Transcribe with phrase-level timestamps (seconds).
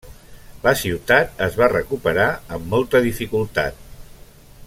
[0.61, 3.87] La ciutat es va recuperar amb molta dificultat.